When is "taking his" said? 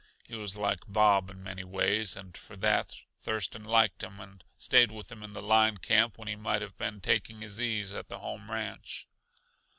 7.01-7.61